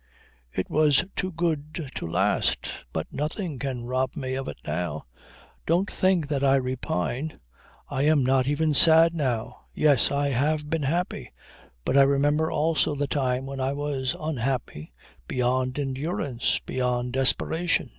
[0.51, 2.71] "It was too good to last.
[2.91, 5.05] But nothing can rob me of it now...
[5.67, 7.39] Don't think that I repine.
[7.87, 9.67] I am not even sad now.
[9.75, 11.31] Yes, I have been happy.
[11.85, 14.91] But I remember also the time when I was unhappy
[15.27, 17.89] beyond endurance, beyond desperation.